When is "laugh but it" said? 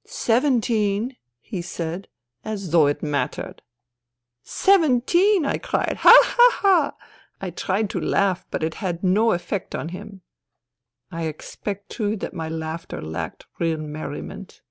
8.00-8.74